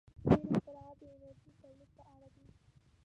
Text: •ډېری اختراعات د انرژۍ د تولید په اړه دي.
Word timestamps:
•ډېری 0.23 0.41
اختراعات 0.51 0.97
د 0.99 1.03
انرژۍ 1.13 1.49
د 1.51 1.53
تولید 1.61 1.89
په 1.97 2.03
اړه 2.15 2.27
دي. 2.33 2.45